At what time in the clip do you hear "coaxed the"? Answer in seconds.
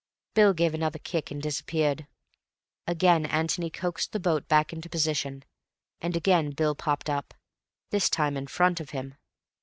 3.69-4.19